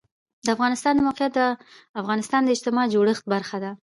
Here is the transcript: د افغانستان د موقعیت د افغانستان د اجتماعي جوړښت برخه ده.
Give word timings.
د 0.45 0.47
افغانستان 0.55 0.93
د 0.95 0.99
موقعیت 1.07 1.33
د 1.37 1.41
افغانستان 2.01 2.41
د 2.43 2.49
اجتماعي 2.55 2.91
جوړښت 2.93 3.23
برخه 3.33 3.57
ده. 3.63 3.71